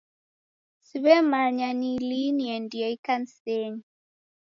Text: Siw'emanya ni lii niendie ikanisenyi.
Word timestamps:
Siw'emanya 0.87 1.69
ni 1.79 1.91
lii 2.07 2.31
niendie 2.37 2.87
ikanisenyi. 2.95 3.81